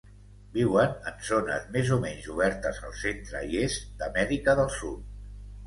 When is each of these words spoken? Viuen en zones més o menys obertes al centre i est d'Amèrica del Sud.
Viuen 0.53 0.95
en 1.11 1.19
zones 1.27 1.67
més 1.75 1.91
o 1.97 1.99
menys 2.07 2.25
obertes 2.37 2.81
al 2.89 2.97
centre 3.03 3.45
i 3.53 3.63
est 3.69 3.87
d'Amèrica 4.03 4.59
del 4.65 4.77
Sud. 4.81 5.09